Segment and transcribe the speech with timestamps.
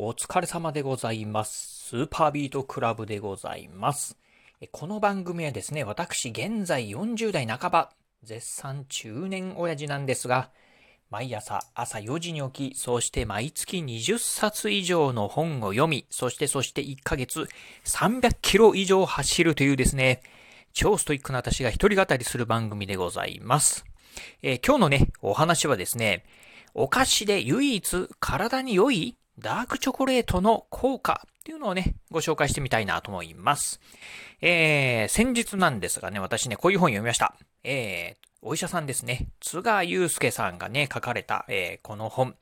[0.00, 1.88] お疲れ様でございます。
[1.88, 4.16] スーパービートクラブでございます。
[4.70, 7.90] この番組はですね、私現在40代半ば、
[8.22, 10.50] 絶賛中年親父なんですが、
[11.10, 17.48] 毎朝朝4時に起き、そして毎月20冊以上の本を読み、そしてそして1ヶ月
[17.84, 20.22] 300キロ以上走るというですね、
[20.72, 23.84] 超ストイックな私が一人語りする番組でございます。
[24.42, 26.24] えー今日のね、お話はですね、
[26.72, 33.80] お菓子で唯一体に良いダークチョコレートの効果っていうのをね、ご紹介してみたいなと思います。
[34.40, 37.34] えー、先日なんですがね、私ね、こういう本読みました。
[37.62, 42.36] えー、お医者さんですね、津賀祐介さんがね、書かれた、えーこの本、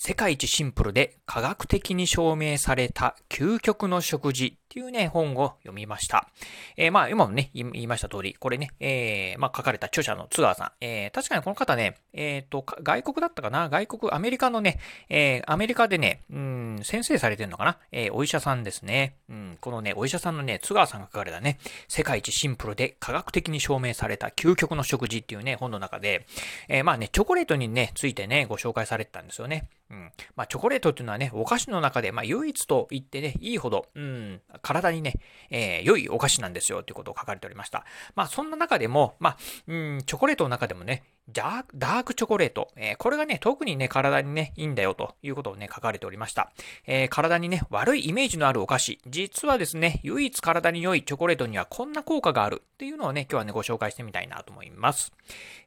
[0.00, 6.28] 世界一シンプルで科学的に証明された究極の食事っていうね、本を読みました。
[6.76, 10.72] えーまあ、今もね、言いました通り、これね、えーまあ、書かれた著者の津川さん。
[10.80, 13.68] えー確かにこの方ね、えっ、と、外国だったかな？
[13.68, 17.78] 外国、アメリカのね、えーアメリカでね、うん、先生されてるのかな？
[17.90, 19.16] えーお医者さんですね。
[19.28, 26.24] うん、このね、お医者さんのね、津川さんが書かれたね、世界一シンプルで科学的に証明された究極の食事っていうね、本の中で、
[26.68, 29.66] えーまあね、チョコレートにね、ついてね、ご紹介されてたんですよね。
[29.90, 30.12] うん。
[30.36, 35.14] まあ、チョコレートっていうのはね、お菓子の中で、まあ、唯一と言ってね、いいほど、うん、体にね、
[35.50, 37.84] えー良いお菓子なんですよ、ということを書かれておりました。
[38.14, 46.50] まあ、そんな中でも、まあ、うん、チョコレートの中でもね、ダークダークチョコレート、えーこれがね、特にね、体にね、いいんだよ、ということをね、書かれておりました。
[46.86, 55.12] えー体にね、悪いイメージのあるお菓子、実はですね、唯一体に良いチョコレートにはこんな効果があるっていうのをね、今日はね、ご紹介してみたいなと思います。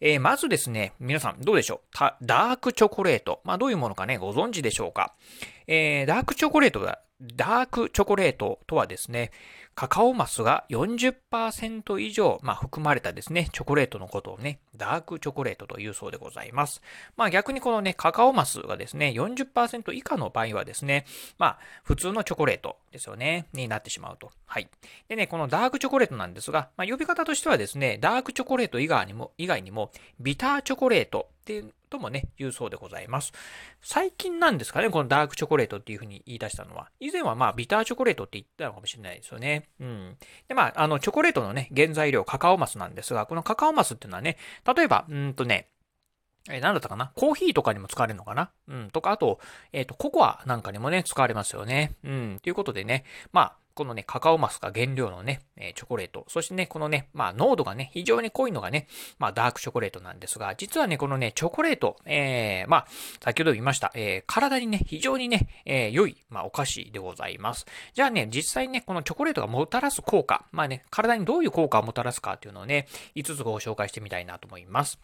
[0.00, 1.96] えーまずですね、皆さんどうでしょう？
[2.22, 3.40] ダークチョコレート。
[3.44, 5.14] まあ、どういうものかね、ご存知でしょうか？
[5.66, 7.00] えーダークチョコレートは、
[7.36, 9.30] ダークチョコレートとはですね、
[9.74, 16.82] カカオマスが40%以上、まあ、含まれたですね、チョコレートのことをね、ダークチョコレートというそうでございます。
[17.16, 21.06] まあ逆にこのね、カカオマスがですね、40%以下の場合はですね、
[21.38, 24.30] まあ普通のチョコレートですよね、になってしまうと。
[24.46, 24.68] はい。
[25.08, 33.32] でね、このダークチョコレートなんですが、まあ呼び方としてはですね、ダークチョコレート以外にも、以外にも、ビターチョコレートっていうともね、言うそうでございます。
[33.80, 36.90] 最近なんですかね、このダークチョコレートっていうふうに言い出したのは。
[36.98, 39.68] 以前はまあビターチョコレートって言ったのかもしれないですよね。
[39.80, 40.16] うん。
[40.48, 44.36] でまあ、あの、チョコレートのね、原材料、カカオマスなんですが、このカカオマスっていうのはね、
[44.76, 45.68] 例えば、うんとね、
[46.48, 47.12] え、なんだったかな？
[47.14, 48.50] コーヒーとかにも使われるのかな？
[48.68, 48.90] うん。
[48.90, 49.40] とか、あと、
[49.72, 51.96] えっ、と、ココアなんかにもね、使われますよね。
[52.02, 52.40] うん。
[52.42, 56.24] ということでね、まあ、このね、カカオマスが原料のね、えチョコレート。
[56.28, 58.86] そしてね、このね、まあ、濃度がね、非常に濃いのがね、
[59.18, 62.86] まあ、ダークチョコレートなんですが、実はね、このね、チョコレート、えー、まあ、
[63.22, 67.66] 先ほど言いました、えー体にね、非常にね、えー良い、まあ、お菓子でございます。
[67.94, 74.98] じゃあね、実際にね、このチョコレートがもたらす効果、まあね、体にどういう効果をもたらすかっていうのをね、5つご紹介してみたいなと思います。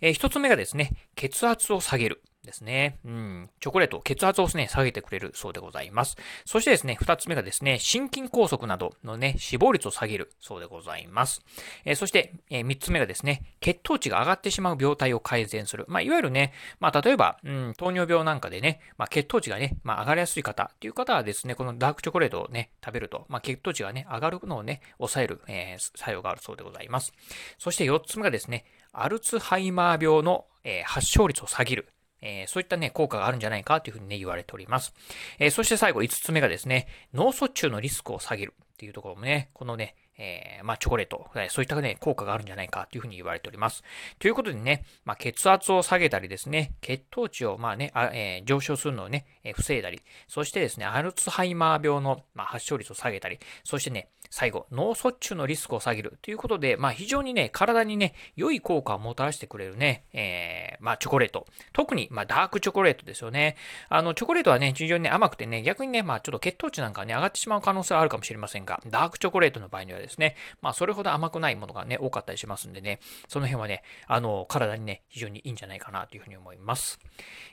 [0.00, 2.22] えー、1つ目がですね、血圧を下げる。
[2.44, 2.98] ですね。
[3.04, 3.50] うん。
[3.60, 6.16] チョコレート、血圧をね、下げてくれるそうでございます。
[6.44, 11.42] そしてですね、二つ目がですね、心筋梗塞などのね、死亡率を下げるそうでございます。
[11.84, 15.84] えーそして、えー三つ目がですね、血糖値が上がってしまう病態を改善する。
[15.88, 27.12] まあ、いわゆるね、まあ、例えば、うん、糖尿病なんかでね、まあ、血糖値がね、まあ、上がりやすい方っていう方はですね、このダークチョコレートをね、食べると、まあ、血糖値がね、上がるのをね、抑える、えー作用があるそうでございます。
[27.58, 31.88] そして四つ目がですね、アルツハイマー病の、えー発症率を下げる。
[32.22, 34.94] えーそういったね、効果があるんじゃないかというふうにね、言われております。
[35.38, 43.82] えーそして最後、5つ目がですね、脳卒中のリスクを下げるっていうところもね、このね、えーまあ、チョコレート、そういったね、効果があるんじゃないかというふうに言われております。
[44.18, 61.46] ということでね、まあ、血圧を下げたりですね、血糖値を、まあね、あえー上昇するのをね、えー防いだり、そしてですね、アルツハイマー病の、まあ、発症率を下げたり、そしてね、最後、脳卒中のリスクを下げるということで、まあ、非常にね、体にね、良い効果をもたらしてくれるね、えーまあ、チョコレート。
[61.74, 63.56] 特に、まあ、ダークチョコレートですよね。
[63.90, 76.98] あの、チョコレートはね、非常にね、甘くてね、逆にね、まあ、ちょっと血糖値なんかね、上がってしまう可能性はあるかもしれませんが、ダークチョコレートの場合にはですね、まあ、それほど甘くないものがね、多かったりしますんでね、その辺はね、あの、体にね、非常にいいんじゃないかなというふうに思います。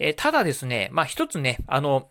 [0.00, 2.08] えーただですね、まあ、一つね、あの、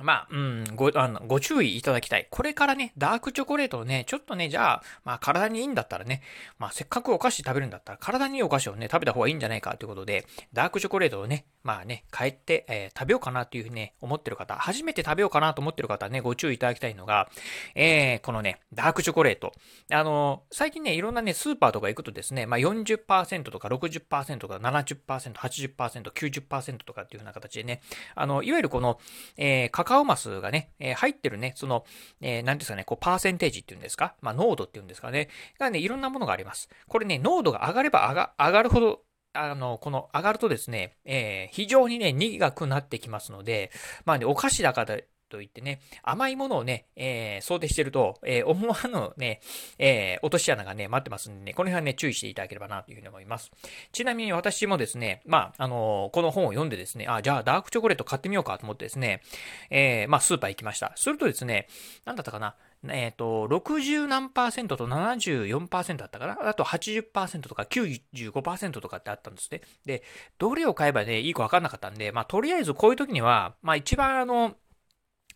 [0.00, 2.26] まあ、うん、ご、あの、ご注意いただきたい。
[2.28, 6.22] これからね、ダークチョコレートをね、ちょっとね、じゃあ、まあ、体にいいんだったらね、
[6.58, 17.28] まあ、せっかくお菓子食べるんだったら、体にいいお菓子をね、食べた方がいいんじゃないかということで、ダークチョコレートをね、まあね、帰って、えー食べようかなというふうにね、思ってる方、初めて食べようかなと思ってる方ね、ご注意いただきたいのが、
[17.74, 19.52] えー、このね、ダークチョコレート。
[19.90, 27.80] あの、最近ね、いろんなね、スーパーとか行くとですね、まあ40%とか60%とか70%、80%、90%とかっていうふうな形でね、
[28.14, 29.00] あの、いわゆるこの、
[29.36, 31.84] えーカカオマスがね、えー入ってるね、その、
[32.20, 35.28] えー、なんですかね、こう、パーセンテージっていうんですか、まあ、濃度っていうんですかね、
[35.58, 36.68] がね、いろんなものがあります。
[36.88, 39.00] これね、濃度が上がれば上が上がるほど、
[39.34, 43.70] あの、この上がるとですね、えー非常にね、苦くなってきますので、
[44.04, 44.98] まあね、お菓子だから
[45.34, 49.40] といってね、甘いものをね、えー、想定してると、えー、思わぬね、
[49.78, 53.50] え、落とし穴がね、待ってますんでね、この辺はね、注意していただければなというふうに思います。
[53.90, 59.22] ちなみに私もですね、まあ、あのこの本を読んでですね、あ、じゃあダークチョコレート買ってみようかと思ってですね、
[59.70, 60.92] えまあ、スーパー行きました。
[60.94, 61.66] するとですね、
[62.04, 62.54] なんだったかな、
[62.90, 66.48] えっ、ー、と、60何パーセントと74%だったかな？
[66.48, 69.62] あと80%とか95%とかってあったんですね。
[69.86, 70.02] で、
[70.38, 74.54] どれを買えばね、いいかわかんなかったんで、まあ、とりあえずこういう時には、まあ、一番あの、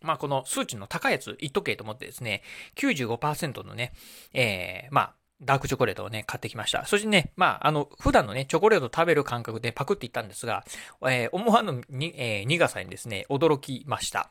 [0.01, 2.43] まあ、この数値の高いやつ言っとけと思ってですね、
[2.75, 3.93] 95%のね、
[4.33, 6.85] えー、まあ、ダークチョコレートをね、買ってきました。
[6.85, 10.65] そしてね、まあ、あの、普段のね、チョコレート食べる感覚でパクっていったんですが、
[11.03, 14.29] えー、思わぬに、えー、苦さにですね、驚きました。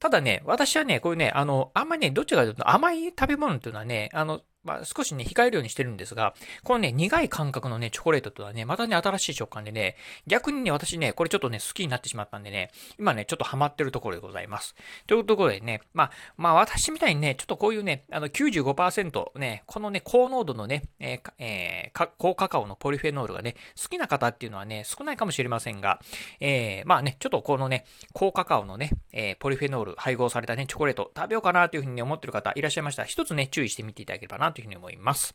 [0.00, 14.74] ただね、私はね、こういうね、あの、あんまりね、どっちかというと甘い食べ物っていうのはね、あの、まあ、少しね、控えるようにしてるんですが、このね、苦い感覚のね、チョコレートとはね、またね、新しい食感でね、逆にね、私ね、これちょっとね、好きになってしまったんでね、今ね、ちょっとハマってるところでございます。
[15.06, 26.00] というところでね、まあ、まあ、私みたいにね、ちょっとこういうね、あの95%ね、このね、高濃度のね、えーえー、高カカオのポリフェノールがね、好きな方っていうのはね、少ないかもしれませんが、
[26.40, 35.34] えー、まあね、ちょっとこのね、高カカオのね、えー、ポリフェノール配合されたね、チョコレート食べようかなというふうに思ってる方いらっしゃいましたら、一つね、注意してみていただければなとというふうに思います。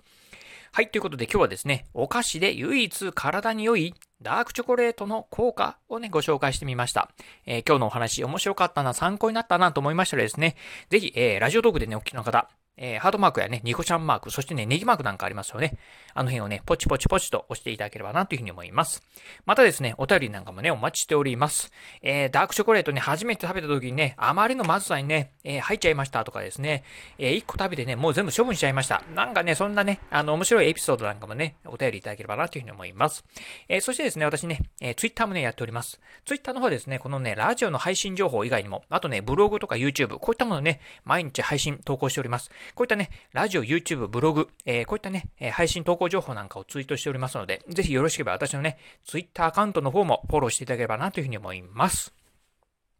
[0.74, 7.12] はい、ということで今日はですね、お菓子で唯一体に良いダークチョコレートの効果をね、ご紹介してみました。
[7.46, 10.56] えー、今日のお話面白かったな、参考になったなと思いましたらですね、
[10.90, 15.78] ぜひ、えー、ラジオトークでね、お聞きの方、えー、ハートマークやね、ニコちゃんマーク、そしてね、ネギマークなんかありますよね。
[16.16, 19.04] あの辺をね、ポチポチポチと押していただければなというふうに思います。
[19.46, 21.72] またですね、お便りなんかもね、お待ちしております。
[22.02, 26.84] えー、ダークチョコレートね、初めて食べた時にね、あまりのまずさにね、えー、入っちゃいましたとかですね、
[27.20, 29.04] えー、1個食べてね、もう全部処分しちゃいました。
[29.14, 33.24] なんかね、そんなね、あの、面白いエピソードなんかもね、お便りいただければなというふうに思います。
[33.70, 36.00] えー、そしてですね、私ね、えー、ツイッターもね、やっております。
[36.26, 42.50] ツイッターの方ですね、このね、ラジオの配信情報以外にも、あとね、ブログとか YouTube、こういったものね、毎日配信、投稿しております。
[42.76, 52.14] こういったね、ラジオ、YouTube、ブログ、えー、こういったね、配信投稿情報なんかをツイートしておりますので、ぜひよろしければ私のね、Twitter アカウントの方もフォローしていただければなというふうに思います。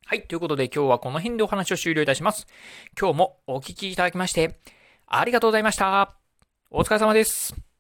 [0.06, 0.24] はい。
[0.24, 2.46] ということで今日はこの辺でお話を終了いたします。
[3.00, 4.60] 今日もお聴きいただきまして、
[5.08, 6.16] ありがとうございました。
[6.70, 7.73] お疲れ様です。